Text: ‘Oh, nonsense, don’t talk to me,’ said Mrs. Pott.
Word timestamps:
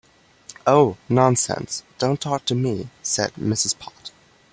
‘Oh, 0.65 0.97
nonsense, 1.09 1.83
don’t 1.99 2.19
talk 2.19 2.45
to 2.45 2.55
me,’ 2.55 2.89
said 3.03 3.35
Mrs. 3.35 3.77
Pott. 3.77 4.09